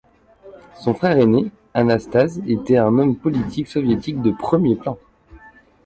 [0.79, 4.97] Son frère aîné Anastase était un homme politique soviétique de premier plan.